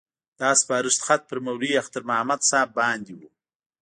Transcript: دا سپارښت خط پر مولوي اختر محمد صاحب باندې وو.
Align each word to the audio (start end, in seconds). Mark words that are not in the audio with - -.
دا 0.39 0.49
سپارښت 0.61 1.01
خط 1.07 1.21
پر 1.29 1.37
مولوي 1.45 1.71
اختر 1.81 2.01
محمد 2.09 2.41
صاحب 2.49 2.69
باندې 2.79 3.11
وو. 3.15 3.29